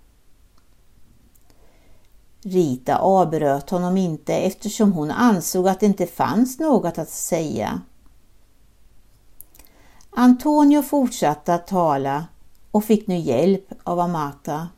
Rita 2.49 2.97
avbröt 2.97 3.71
honom 3.71 3.97
inte 3.97 4.35
eftersom 4.35 4.93
hon 4.93 5.11
ansåg 5.11 5.69
att 5.69 5.81
det 5.81 5.87
inte 5.87 6.07
fanns 6.07 6.59
något 6.59 6.99
att 6.99 7.11
säga. 7.11 7.81
Antonio 10.11 10.83
fortsatte 10.83 11.55
att 11.55 11.67
tala 11.67 12.27
och 12.71 12.85
fick 12.85 13.07
nu 13.07 13.17
hjälp 13.17 13.73
av 13.85 14.01
Amata. 14.01 14.69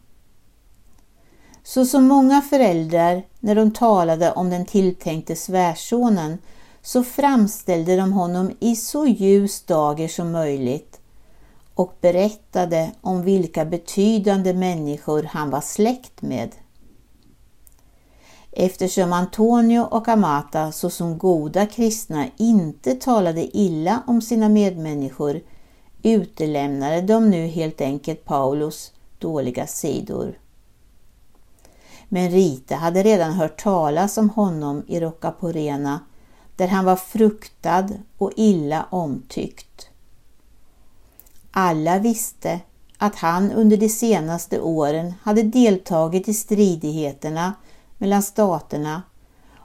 Så 1.62 1.84
som 1.84 2.04
många 2.04 2.42
föräldrar 2.42 3.22
när 3.40 3.54
de 3.54 3.70
talade 3.70 4.32
om 4.32 4.50
den 4.50 4.66
tilltänkte 4.66 5.36
svärsonen 5.36 6.38
så 6.82 7.04
framställde 7.04 7.96
de 7.96 8.12
honom 8.12 8.50
i 8.60 8.76
så 8.76 9.06
ljus 9.06 9.62
dager 9.62 10.08
som 10.08 10.32
möjligt 10.32 11.00
och 11.74 11.94
berättade 12.00 12.90
om 13.00 13.22
vilka 13.22 13.64
betydande 13.64 14.52
människor 14.52 15.22
han 15.22 15.50
var 15.50 15.60
släkt 15.60 16.22
med. 16.22 16.50
Eftersom 18.52 19.12
Antonio 19.12 19.80
och 19.80 20.08
Amata 20.08 20.72
såsom 20.72 21.18
goda 21.18 21.66
kristna 21.66 22.26
inte 22.36 22.94
talade 22.94 23.56
illa 23.56 24.02
om 24.06 24.22
sina 24.22 24.48
medmänniskor 24.48 25.40
utelämnade 26.02 27.00
de 27.00 27.30
nu 27.30 27.46
helt 27.46 27.80
enkelt 27.80 28.24
Paulus 28.24 28.92
dåliga 29.18 29.66
sidor. 29.66 30.38
Men 32.08 32.30
Rita 32.30 32.74
hade 32.74 33.02
redan 33.02 33.32
hört 33.32 33.62
talas 33.62 34.18
om 34.18 34.30
honom 34.30 34.82
i 34.86 35.00
Rocaporena 35.00 36.00
där 36.56 36.68
han 36.68 36.84
var 36.84 36.96
fruktad 36.96 37.88
och 38.18 38.32
illa 38.36 38.86
omtyckt. 38.90 39.88
Alla 41.50 41.98
visste 41.98 42.60
att 42.98 43.16
han 43.16 43.52
under 43.52 43.76
de 43.76 43.88
senaste 43.88 44.60
åren 44.60 45.14
hade 45.22 45.42
deltagit 45.42 46.28
i 46.28 46.34
stridigheterna 46.34 47.54
mellan 47.98 48.22
staterna 48.22 49.02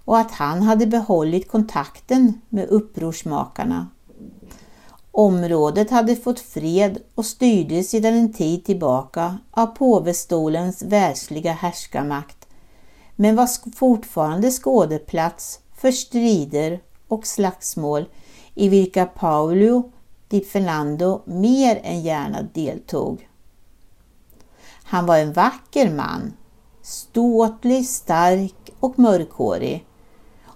och 0.05 0.17
att 0.17 0.31
han 0.31 0.61
hade 0.61 0.87
behållit 0.87 1.51
kontakten 1.51 2.41
med 2.49 2.69
upprorsmakarna. 2.69 3.87
Området 5.11 5.91
hade 5.91 6.15
fått 6.15 6.39
fred 6.39 6.97
och 7.15 7.25
styrdes 7.25 7.89
sedan 7.89 8.13
en 8.13 8.33
tid 8.33 8.65
tillbaka 8.65 9.37
av 9.51 9.65
påvestolens 9.67 10.81
världsliga 10.81 11.51
härskarmakt 11.51 12.47
men 13.15 13.35
var 13.35 13.75
fortfarande 13.75 14.51
skådeplats 14.51 15.59
för 15.75 15.91
strider 15.91 16.79
och 17.07 17.27
slagsmål 17.27 18.05
i 18.53 18.69
vilka 18.69 19.05
Paolo 19.05 19.91
di 20.27 20.41
Fernando 20.41 21.21
mer 21.25 21.81
än 21.83 22.01
gärna 22.01 22.41
deltog. 22.41 23.29
Han 24.83 25.05
var 25.05 25.17
en 25.17 25.33
vacker 25.33 25.91
man 25.91 26.33
ståtlig, 26.83 27.87
stark 27.87 28.69
och 28.79 28.99
mörkhårig 28.99 29.85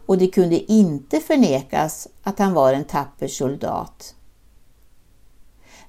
och 0.06 0.18
det 0.18 0.28
kunde 0.28 0.72
inte 0.72 1.20
förnekas 1.20 2.08
att 2.24 2.40
han 2.40 2.54
var 2.54 2.74
en 2.74 2.86
tapper 2.86 3.28
soldat. 3.28 4.16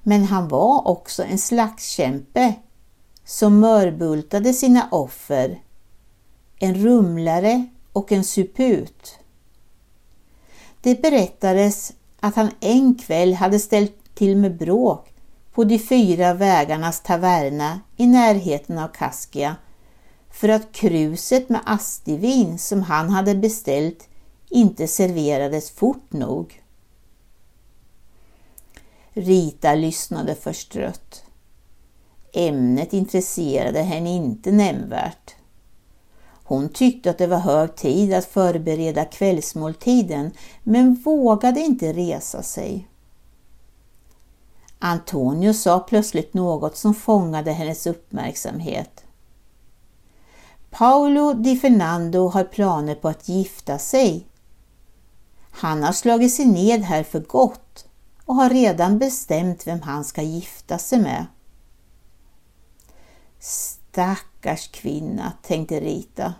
Men 0.03 0.23
han 0.23 0.47
var 0.47 0.87
också 0.87 1.23
en 1.23 1.37
slagskämpe 1.37 2.53
som 3.25 3.59
mörbultade 3.59 4.53
sina 4.53 4.87
offer, 4.91 5.61
en 6.59 6.75
rumlare 6.75 7.67
och 7.93 8.11
en 8.11 8.23
suput. 8.23 9.19
Det 10.81 11.01
berättades 11.01 11.93
att 12.19 12.35
han 12.35 12.49
en 12.59 12.95
kväll 12.95 13.33
hade 13.33 13.59
ställt 13.59 14.15
till 14.15 14.37
med 14.37 14.57
bråk 14.57 15.13
på 15.53 15.63
de 15.63 15.79
fyra 15.79 16.33
vägarnas 16.33 17.01
taverna 17.01 17.79
i 17.97 18.07
närheten 18.07 18.77
av 18.77 18.87
Kaskia 18.87 19.55
för 20.29 20.49
att 20.49 20.71
kruset 20.71 21.49
med 21.49 21.61
astivin 21.65 22.57
som 22.57 22.81
han 22.81 23.09
hade 23.09 23.35
beställt 23.35 24.07
inte 24.49 24.87
serverades 24.87 25.71
fort 25.71 26.13
nog. 26.13 26.63
Rita 29.13 29.75
lyssnade 29.75 30.35
förstrött. 30.35 31.23
Ämnet 32.33 32.93
intresserade 32.93 33.81
henne 33.81 34.09
inte 34.09 34.51
nämnvärt. 34.51 35.35
Hon 36.43 36.69
tyckte 36.69 37.09
att 37.09 37.17
det 37.17 37.27
var 37.27 37.37
hög 37.37 37.75
tid 37.75 38.13
att 38.13 38.25
förbereda 38.25 39.05
kvällsmåltiden 39.05 40.31
men 40.63 40.95
vågade 40.95 41.59
inte 41.59 41.93
resa 41.93 42.43
sig. 42.43 42.87
Antonio 44.79 45.53
sa 45.53 45.79
plötsligt 45.79 46.33
något 46.33 46.77
som 46.77 46.93
fångade 46.93 47.51
hennes 47.51 47.87
uppmärksamhet. 47.87 49.03
Paolo 50.69 51.33
Di 51.33 51.55
Fernando 51.55 52.27
har 52.27 52.43
planer 52.43 52.95
på 52.95 53.07
att 53.09 53.29
gifta 53.29 53.79
sig. 53.79 54.27
Han 55.51 55.83
har 55.83 55.93
slagit 55.93 56.33
sig 56.33 56.45
ned 56.45 56.81
här 56.81 57.03
för 57.03 57.19
gott 57.19 57.85
och 58.25 58.35
har 58.35 58.49
redan 58.49 58.99
bestämt 58.99 59.67
vem 59.67 59.81
han 59.81 60.03
ska 60.03 60.21
gifta 60.21 60.77
sig 60.77 60.99
med. 60.99 61.25
Stackars 63.39 64.67
kvinna, 64.67 65.33
tänkte 65.41 65.79
Rita. 65.79 66.33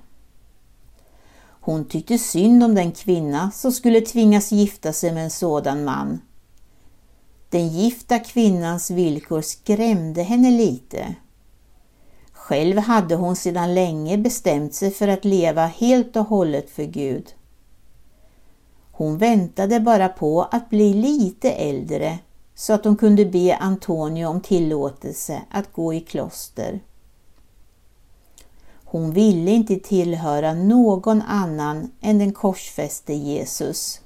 Hon 1.61 1.85
tyckte 1.85 2.17
synd 2.17 2.63
om 2.63 2.75
den 2.75 2.91
kvinna 2.91 3.51
som 3.51 3.71
skulle 3.71 4.01
tvingas 4.01 4.51
gifta 4.51 4.93
sig 4.93 5.13
med 5.13 5.23
en 5.23 5.29
sådan 5.29 5.83
man. 5.83 6.21
Den 7.49 7.67
gifta 7.67 8.19
kvinnans 8.19 8.91
villkor 8.91 9.41
skrämde 9.41 10.23
henne 10.23 10.51
lite. 10.51 11.15
Själv 12.49 12.77
hade 12.77 13.15
hon 13.15 13.35
sedan 13.35 13.73
länge 13.73 14.17
bestämt 14.17 14.73
sig 14.73 14.91
för 14.91 15.07
att 15.07 15.25
leva 15.25 15.65
helt 15.65 16.15
och 16.15 16.25
hållet 16.25 16.69
för 16.69 16.83
Gud. 16.83 17.33
Hon 18.91 19.17
väntade 19.17 19.79
bara 19.79 20.09
på 20.09 20.41
att 20.51 20.69
bli 20.69 20.93
lite 20.93 21.51
äldre 21.51 22.19
så 22.55 22.73
att 22.73 22.85
hon 22.85 22.95
kunde 22.95 23.25
be 23.25 23.57
Antonio 23.57 24.25
om 24.25 24.41
tillåtelse 24.41 25.41
att 25.49 25.73
gå 25.73 25.93
i 25.93 25.99
kloster. 25.99 26.79
Hon 28.83 29.11
ville 29.11 29.51
inte 29.51 29.75
tillhöra 29.75 30.53
någon 30.53 31.21
annan 31.21 31.91
än 32.01 32.19
den 32.19 32.33
korsfäste 32.33 33.13
Jesus. 33.13 34.01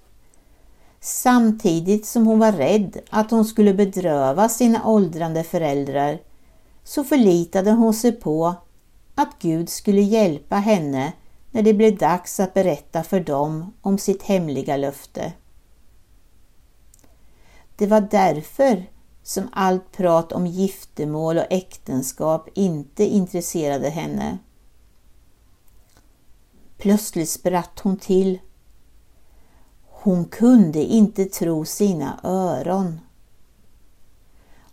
Samtidigt 0.99 2.05
som 2.05 2.27
hon 2.27 2.39
var 2.39 2.51
rädd 2.51 2.97
att 3.09 3.31
hon 3.31 3.45
skulle 3.45 3.73
bedröva 3.73 4.49
sina 4.49 4.87
åldrande 4.87 5.43
föräldrar 5.43 6.19
så 6.83 7.03
förlitade 7.03 7.71
hon 7.71 7.93
sig 7.93 8.11
på 8.11 8.55
att 9.15 9.35
Gud 9.39 9.69
skulle 9.69 10.01
hjälpa 10.01 10.55
henne 10.55 11.13
när 11.51 11.61
det 11.61 11.73
blev 11.73 11.97
dags 11.97 12.39
att 12.39 12.53
berätta 12.53 13.03
för 13.03 13.19
dem 13.19 13.73
om 13.81 13.97
sitt 13.97 14.23
hemliga 14.23 14.77
löfte. 14.77 15.33
Det 17.75 17.87
var 17.87 18.01
därför 18.01 18.89
som 19.23 19.49
allt 19.51 19.91
prat 19.91 20.31
om 20.31 20.47
giftermål 20.47 21.37
och 21.37 21.45
äktenskap 21.49 22.49
inte 22.53 23.03
intresserade 23.03 23.89
henne. 23.89 24.37
Plötsligt 26.77 27.29
spratt 27.29 27.79
hon 27.79 27.97
till. 27.97 28.39
Hon 29.83 30.25
kunde 30.25 30.83
inte 30.83 31.25
tro 31.25 31.65
sina 31.65 32.19
öron. 32.23 32.99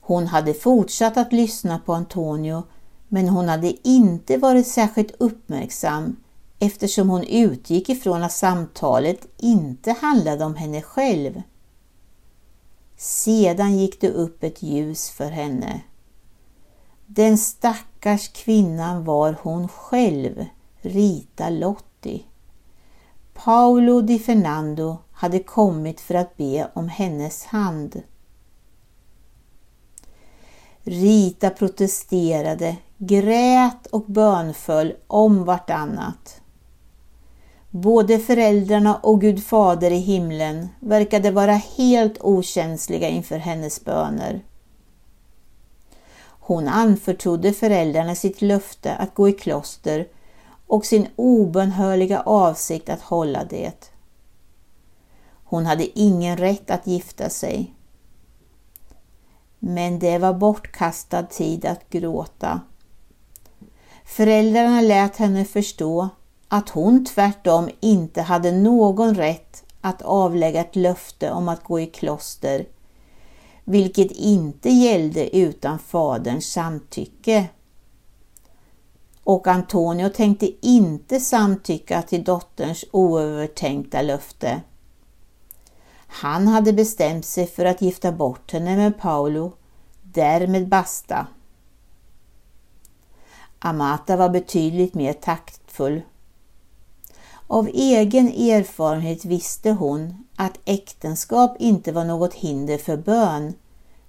Hon 0.01 0.27
hade 0.27 0.55
fortsatt 0.55 1.17
att 1.17 1.33
lyssna 1.33 1.79
på 1.79 1.95
Antonio 1.95 2.63
men 3.09 3.29
hon 3.29 3.49
hade 3.49 3.89
inte 3.89 4.37
varit 4.37 4.67
särskilt 4.67 5.15
uppmärksam 5.19 6.17
eftersom 6.59 7.11
hon 7.11 7.25
utgick 7.25 7.89
ifrån 7.89 8.23
att 8.23 8.33
samtalet 8.33 9.27
inte 9.37 9.93
handlade 9.93 10.45
om 10.45 10.55
henne 10.55 10.83
själv. 10.83 11.43
Sedan 12.97 13.79
gick 13.79 14.01
det 14.01 14.11
upp 14.11 14.45
ett 14.45 14.63
ljus 14.63 15.11
för 15.11 15.31
henne. 15.31 15.81
Den 17.07 17.39
stackars 17.39 18.29
kvinnan 18.29 19.05
var 19.05 19.37
hon 19.43 19.69
själv, 19.69 20.45
Rita 20.81 21.51
Lotti. 21.51 22.25
Paolo 23.35 24.01
di 24.01 24.19
Fernando 24.19 24.99
hade 25.13 25.39
kommit 25.39 26.01
för 26.01 26.15
att 26.15 26.37
be 26.37 26.71
om 26.75 26.89
hennes 26.89 27.45
hand. 27.45 28.03
Rita 30.85 31.51
protesterade, 31.51 32.77
grät 32.99 33.87
och 33.87 34.05
bönföll 34.05 34.95
om 35.07 35.45
vartannat. 35.45 36.41
Både 37.71 38.19
föräldrarna 38.19 38.97
och 38.97 39.21
Gud 39.21 39.45
fader 39.45 39.91
i 39.91 39.99
himlen 39.99 40.69
verkade 40.81 41.31
vara 41.31 41.53
helt 41.53 42.21
okänsliga 42.21 43.09
inför 43.09 43.39
hennes 43.39 43.85
böner. 43.85 44.45
Hon 46.25 46.69
anförtrodde 46.69 47.53
föräldrarna 47.53 48.15
sitt 48.15 48.43
löfte 48.43 48.95
att 48.95 49.15
gå 49.15 49.29
i 49.29 49.33
kloster 49.33 50.09
och 50.67 50.87
sin 50.87 51.07
obönhörliga 51.17 52.21
avsikt 52.21 52.89
att 52.89 53.01
hålla 53.01 53.45
det. 53.45 53.93
Hon 55.45 55.67
hade 55.67 55.99
ingen 55.99 56.37
rätt 56.37 56.71
att 56.71 56.87
gifta 56.87 57.31
sig. 57.31 57.75
Men 59.61 59.99
det 59.99 60.19
var 60.19 60.35
bortkastad 60.35 61.23
tid 61.23 61.65
att 61.65 61.91
gråta. 61.91 62.61
Föräldrarna 64.05 64.81
lät 64.81 65.17
henne 65.17 65.45
förstå 65.45 66.09
att 66.49 66.69
hon 66.69 67.05
tvärtom 67.05 67.69
inte 67.81 68.23
hade 68.23 68.53
någon 68.53 69.15
rätt 69.15 69.65
att 69.81 70.03
avlägga 70.03 70.61
ett 70.61 70.77
löfte 70.77 71.31
om 71.31 71.49
att 71.49 71.65
gå 71.65 71.81
i 71.81 71.87
kloster, 71.87 72.67
vilket 73.65 74.11
inte 74.11 74.71
gällde 74.71 75.37
utan 75.37 75.79
faderns 75.79 76.53
samtycke 76.53 77.49
och 79.25 79.47
Antonio 79.47 80.09
tänkte 80.09 80.67
inte 80.67 81.21
samtycka 81.21 82.03
till 82.03 82.25
dotterns 82.25 82.85
oövertänkta 82.91 84.03
löfte. 84.03 84.61
Han 86.13 86.49
hade 86.49 86.73
bestämt 86.73 87.25
sig 87.25 87.47
för 87.47 87.65
att 87.65 87.83
gifta 87.83 88.13
bort 88.13 88.53
henne 88.53 88.77
med 88.77 88.99
Paolo, 88.99 89.53
därmed 90.03 90.69
basta. 90.69 91.27
Amata 93.59 94.17
var 94.17 94.29
betydligt 94.29 94.95
mer 94.95 95.13
taktfull. 95.13 96.03
Av 97.47 97.69
egen 97.69 98.29
erfarenhet 98.29 99.25
visste 99.25 99.71
hon 99.71 100.25
att 100.37 100.59
äktenskap 100.65 101.57
inte 101.59 101.93
var 101.93 102.05
något 102.05 102.35
hinder 102.35 102.79
för 102.79 102.97
bön, 102.97 103.55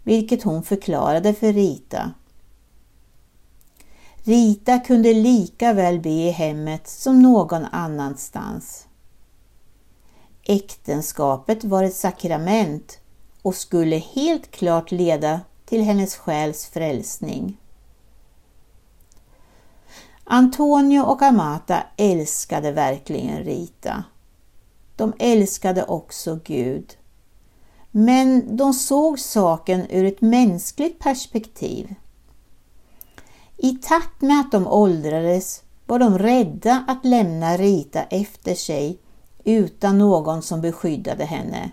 vilket 0.04 0.44
hon 0.44 0.64
förklarade 0.64 1.34
för 1.34 1.54
Rita. 1.54 2.12
Rita 4.24 4.80
kunde 4.80 5.14
lika 5.14 5.74
väl 5.74 6.00
be 6.00 6.10
i 6.10 6.32
hemmet 6.32 6.88
som 6.88 7.22
någon 7.22 7.66
annanstans. 7.66 8.88
Äktenskapet 10.44 11.64
var 11.64 11.84
ett 11.84 11.96
sakrament 11.96 13.00
och 13.42 13.56
skulle 13.56 13.98
helt 13.98 14.52
klart 14.52 14.92
leda 14.92 15.42
till 15.66 15.82
hennes 15.82 16.16
själs 16.16 16.66
frälsning. 16.66 17.58
Antonio 20.24 21.02
och 21.02 21.22
Amata 21.22 21.84
älskade 21.98 22.72
verkligen 22.72 23.44
Rita. 23.44 24.04
De 24.96 25.14
älskade 25.20 25.84
också 25.84 26.40
Gud. 26.44 26.98
Men 27.92 28.58
de 28.58 28.74
såg 28.74 29.20
saken 29.20 29.88
ur 29.90 30.06
ett 30.06 30.22
mänskligt 30.22 31.00
perspektiv. 31.00 31.96
I 33.58 33.72
takt 33.72 34.22
med 34.22 34.40
att 34.40 34.52
de 34.52 34.68
åldrades 34.68 35.64
var 35.86 36.00
de 36.00 36.20
rädda 36.20 36.86
att 36.88 37.06
lämna 37.06 37.58
Rita 37.58 38.04
efter 38.04 38.56
sig 38.56 39.00
utan 39.44 39.98
någon 39.98 40.42
som 40.42 40.62
beskyddade 40.62 41.26
henne. 41.26 41.72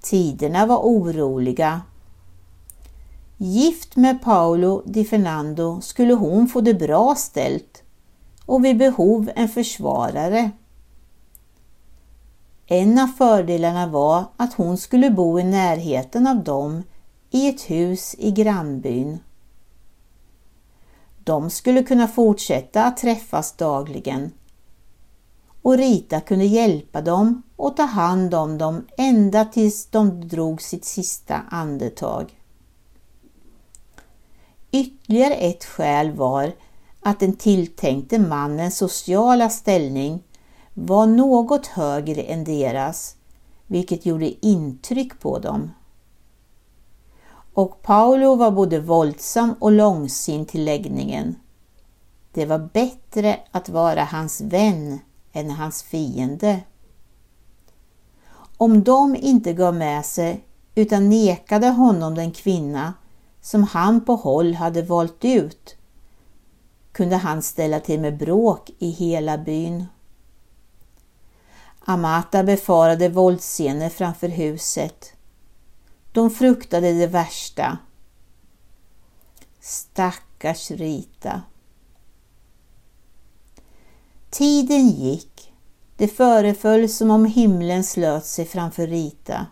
Tiderna 0.00 0.66
var 0.66 0.78
oroliga. 0.78 1.80
Gift 3.36 3.96
med 3.96 4.22
Paolo 4.22 4.82
di 4.86 5.04
Fernando 5.04 5.80
skulle 5.80 6.14
hon 6.14 6.48
få 6.48 6.60
det 6.60 6.74
bra 6.74 7.14
ställt 7.14 7.82
och 8.46 8.64
vid 8.64 8.78
behov 8.78 9.30
en 9.36 9.48
försvarare. 9.48 10.50
En 12.66 12.98
av 12.98 13.06
fördelarna 13.06 13.86
var 13.86 14.24
att 14.36 14.54
hon 14.54 14.78
skulle 14.78 15.10
bo 15.10 15.40
i 15.40 15.44
närheten 15.44 16.26
av 16.26 16.44
dem 16.44 16.82
i 17.30 17.48
ett 17.48 17.70
hus 17.70 18.14
i 18.18 18.30
grannbyn. 18.30 19.18
De 21.24 21.50
skulle 21.50 21.82
kunna 21.82 22.08
fortsätta 22.08 22.84
att 22.84 22.96
träffas 22.96 23.52
dagligen 23.52 24.32
och 25.66 25.78
Rita 25.78 26.20
kunde 26.20 26.44
hjälpa 26.44 27.00
dem 27.00 27.42
och 27.56 27.76
ta 27.76 27.82
hand 27.82 28.34
om 28.34 28.58
dem 28.58 28.86
ända 28.96 29.44
tills 29.44 29.86
de 29.86 30.28
drog 30.28 30.62
sitt 30.62 30.84
sista 30.84 31.42
andetag. 31.50 32.40
Ytterligare 34.70 35.34
ett 35.34 35.64
skäl 35.64 36.12
var 36.12 36.52
att 37.00 37.20
den 37.20 37.36
tilltänkte 37.36 38.18
mannens 38.18 38.78
sociala 38.78 39.48
ställning 39.48 40.22
var 40.74 41.06
något 41.06 41.66
högre 41.66 42.22
än 42.22 42.44
deras, 42.44 43.16
vilket 43.66 44.06
gjorde 44.06 44.46
intryck 44.46 45.20
på 45.20 45.38
dem. 45.38 45.70
och 47.54 47.82
Paolo 47.82 48.34
var 48.34 48.50
både 48.50 48.80
våldsam 48.80 49.54
och 49.58 49.72
långsint 49.72 50.48
till 50.48 50.64
läggningen. 50.64 51.36
Det 52.32 52.46
var 52.46 52.58
bättre 52.58 53.40
att 53.50 53.68
vara 53.68 54.04
hans 54.04 54.40
vän 54.40 54.98
än 55.36 55.50
hans 55.50 55.82
fiende. 55.82 56.60
Om 58.56 58.84
de 58.84 59.16
inte 59.16 59.52
gav 59.52 59.74
med 59.74 60.06
sig 60.06 60.44
utan 60.74 61.08
nekade 61.08 61.68
honom 61.68 62.14
den 62.14 62.32
kvinna 62.32 62.94
som 63.40 63.62
han 63.62 64.04
på 64.04 64.16
håll 64.16 64.54
hade 64.54 64.82
valt 64.82 65.24
ut 65.24 65.76
kunde 66.92 67.16
han 67.16 67.42
ställa 67.42 67.80
till 67.80 68.00
med 68.00 68.16
bråk 68.16 68.70
i 68.78 68.90
hela 68.90 69.38
byn. 69.38 69.86
Amata 71.80 72.42
befarade 72.42 73.08
våldsscener 73.08 73.88
framför 73.88 74.28
huset. 74.28 75.12
De 76.12 76.30
fruktade 76.30 76.92
det 76.92 77.06
värsta. 77.06 77.78
Stackars 79.60 80.70
Rita. 80.70 81.42
Tiden 84.30 84.90
gick. 84.90 85.52
Det 85.96 86.08
föreföll 86.08 86.88
som 86.88 87.10
om 87.10 87.24
himlen 87.24 87.84
slöt 87.84 88.24
sig 88.24 88.44
framför 88.44 88.86
Rita. 88.86 89.46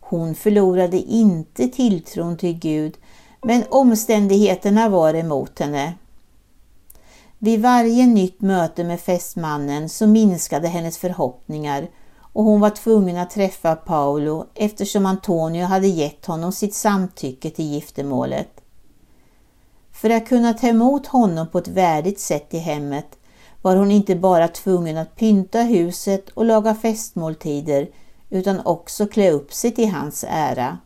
Hon 0.00 0.34
förlorade 0.34 0.96
inte 0.96 1.68
tilltron 1.68 2.36
till 2.36 2.58
Gud, 2.58 2.96
men 3.42 3.64
omständigheterna 3.70 4.88
var 4.88 5.14
emot 5.14 5.58
henne. 5.58 5.94
Vid 7.38 7.62
varje 7.62 8.06
nytt 8.06 8.40
möte 8.40 8.84
med 8.84 9.00
fästmannen 9.00 9.88
så 9.88 10.06
minskade 10.06 10.68
hennes 10.68 10.98
förhoppningar 10.98 11.88
och 12.32 12.44
hon 12.44 12.60
var 12.60 12.70
tvungen 12.70 13.16
att 13.16 13.30
träffa 13.30 13.76
Paolo 13.76 14.46
eftersom 14.54 15.06
Antonio 15.06 15.64
hade 15.64 15.86
gett 15.86 16.26
honom 16.26 16.52
sitt 16.52 16.74
samtycke 16.74 17.50
till 17.50 17.64
giftermålet. 17.64 18.55
För 19.96 20.10
att 20.10 20.28
kunna 20.28 20.54
ta 20.54 20.66
emot 20.66 21.06
honom 21.06 21.48
på 21.48 21.58
ett 21.58 21.68
värdigt 21.68 22.20
sätt 22.20 22.54
i 22.54 22.58
hemmet 22.58 23.18
var 23.62 23.76
hon 23.76 23.90
inte 23.90 24.16
bara 24.16 24.48
tvungen 24.48 24.96
att 24.96 25.16
pynta 25.16 25.62
huset 25.62 26.28
och 26.28 26.44
laga 26.44 26.74
festmåltider 26.74 27.88
utan 28.30 28.66
också 28.66 29.06
klä 29.06 29.30
upp 29.30 29.52
sig 29.52 29.74
till 29.74 29.90
hans 29.90 30.24
ära. 30.28 30.78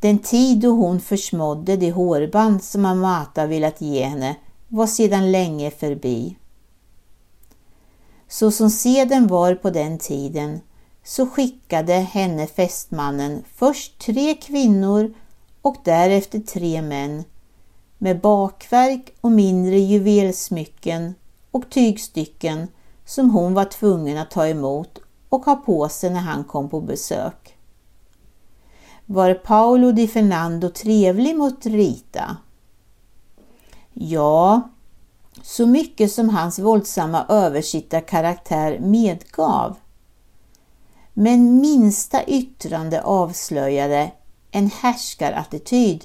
Den 0.00 0.18
tid 0.18 0.58
då 0.58 0.70
hon 0.70 1.00
försmådde 1.00 1.76
det 1.76 1.90
hårband 1.90 2.62
som 2.62 2.84
Amata 2.84 3.46
velat 3.46 3.80
ge 3.80 4.02
henne 4.02 4.36
var 4.68 4.86
sedan 4.86 5.32
länge 5.32 5.70
förbi. 5.70 6.36
Så 8.28 8.50
som 8.50 8.70
seden 8.70 9.26
var 9.26 9.54
på 9.54 9.70
den 9.70 9.98
tiden 9.98 10.60
så 11.04 11.26
skickade 11.26 11.92
henne 11.92 12.46
fästmannen 12.46 13.44
först 13.54 13.98
tre 13.98 14.34
kvinnor 14.34 15.14
och 15.62 15.76
därefter 15.84 16.38
tre 16.38 16.82
män 16.82 17.24
med 17.98 18.20
bakverk 18.20 19.14
och 19.20 19.32
mindre 19.32 19.78
juvelsmycken 19.78 21.14
och 21.50 21.70
tygstycken 21.70 22.68
som 23.04 23.30
hon 23.30 23.54
var 23.54 23.64
tvungen 23.64 24.18
att 24.18 24.30
ta 24.30 24.46
emot 24.46 24.98
och 25.28 25.44
ha 25.44 25.56
på 25.56 25.88
sig 25.88 26.10
när 26.10 26.20
han 26.20 26.44
kom 26.44 26.68
på 26.68 26.80
besök. 26.80 27.56
Var 29.06 29.34
Paolo 29.34 29.92
di 29.92 30.08
Fernando 30.08 30.68
trevlig 30.70 31.36
mot 31.36 31.66
Rita? 31.66 32.36
Ja, 33.92 34.60
så 35.42 35.66
mycket 35.66 36.12
som 36.12 36.28
hans 36.28 36.58
våldsamma 36.58 37.26
översittarkaraktär 37.28 38.78
medgav. 38.78 39.76
Men 41.12 41.60
minsta 41.60 42.24
yttrande 42.24 43.02
avslöjade 43.02 44.12
en 44.50 44.70
härskarattityd 44.70 46.04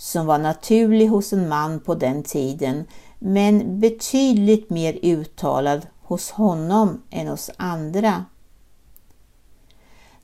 som 0.00 0.26
var 0.26 0.38
naturlig 0.38 1.06
hos 1.06 1.32
en 1.32 1.48
man 1.48 1.80
på 1.80 1.94
den 1.94 2.22
tiden 2.22 2.84
men 3.18 3.80
betydligt 3.80 4.70
mer 4.70 4.98
uttalad 5.02 5.86
hos 6.02 6.30
honom 6.30 7.02
än 7.10 7.28
hos 7.28 7.50
andra. 7.56 8.24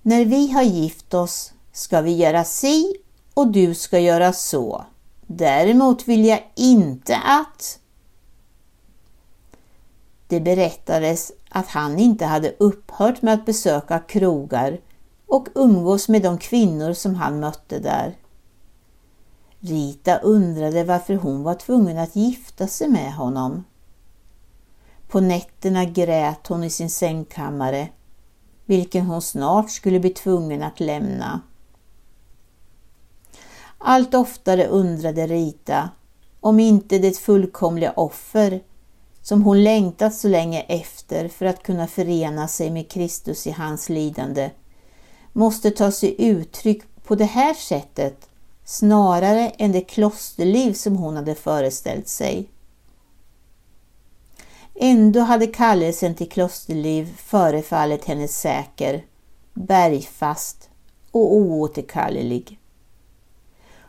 När 0.02 0.24
vi 0.24 0.52
har 0.52 0.62
gift 0.62 1.14
oss 1.14 1.52
ska 1.72 2.00
vi 2.00 2.16
göra 2.16 2.44
si 2.44 2.96
och 3.34 3.46
du 3.48 3.74
ska 3.74 3.98
göra 3.98 4.32
så. 4.32 4.84
Däremot 5.26 6.08
vill 6.08 6.24
jag 6.24 6.44
inte 6.54 7.16
att... 7.16 7.78
Det 10.28 10.40
berättades 10.40 11.32
att 11.48 11.68
han 11.68 11.98
inte 11.98 12.24
hade 12.24 12.54
upphört 12.58 13.22
med 13.22 13.34
att 13.34 13.46
besöka 13.46 13.98
krogar 13.98 14.80
och 15.26 15.48
umgås 15.54 16.08
med 16.08 16.22
de 16.22 16.38
kvinnor 16.38 16.92
som 16.92 17.14
han 17.14 17.40
mötte 17.40 17.78
där. 17.78 18.16
Rita 19.60 20.18
undrade 20.18 20.84
varför 20.84 21.14
hon 21.14 21.42
var 21.42 21.54
tvungen 21.54 21.98
att 21.98 22.16
gifta 22.16 22.66
sig 22.66 22.88
med 22.88 23.14
honom. 23.14 23.64
På 25.08 25.20
nätterna 25.20 25.84
grät 25.84 26.46
hon 26.46 26.64
i 26.64 26.70
sin 26.70 26.90
sängkammare, 26.90 27.88
vilken 28.64 29.06
hon 29.06 29.22
snart 29.22 29.70
skulle 29.70 30.00
bli 30.00 30.10
tvungen 30.10 30.62
att 30.62 30.80
lämna. 30.80 31.40
Allt 33.78 34.14
oftare 34.14 34.66
undrade 34.66 35.26
Rita 35.26 35.90
om 36.40 36.60
inte 36.60 36.98
det 36.98 37.18
fullkomliga 37.18 37.92
offer 37.92 38.60
som 39.22 39.42
hon 39.42 39.64
längtat 39.64 40.14
så 40.14 40.28
länge 40.28 40.60
efter 40.60 41.28
för 41.28 41.46
att 41.46 41.62
kunna 41.62 41.86
förena 41.86 42.48
sig 42.48 42.70
med 42.70 42.90
Kristus 42.90 43.46
i 43.46 43.50
hans 43.50 43.88
lidande 43.88 44.50
måste 45.32 45.70
ta 45.70 45.90
sig 45.90 46.14
uttryck 46.18 46.82
på 47.04 47.14
det 47.14 47.24
här 47.24 47.54
sättet 47.54 48.25
snarare 48.66 49.48
än 49.48 49.72
det 49.72 49.80
klosterliv 49.80 50.72
som 50.72 50.96
hon 50.96 51.16
hade 51.16 51.34
föreställt 51.34 52.08
sig. 52.08 52.48
Ändå 54.74 55.20
hade 55.20 55.46
kallelsen 55.46 56.14
till 56.14 56.28
klosterliv 56.28 57.16
förefallit 57.16 58.04
henne 58.04 58.28
säker, 58.28 59.04
bergfast 59.54 60.70
och 61.10 61.34
oåterkallelig. 61.34 62.58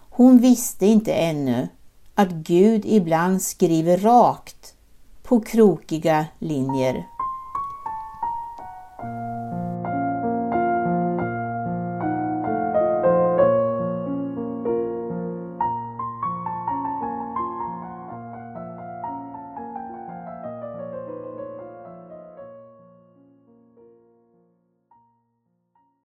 Hon 0.09 0.39
visste 0.39 0.85
inte 0.85 1.13
ännu 1.13 1.67
att 2.15 2.31
Gud 2.31 2.81
ibland 2.85 3.41
skriver 3.41 3.97
rakt 3.97 4.75
på 5.23 5.41
krokiga 5.41 6.25
linjer. 6.39 7.05